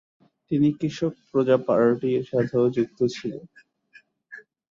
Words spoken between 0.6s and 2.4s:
কৃষক প্রজা পার্টির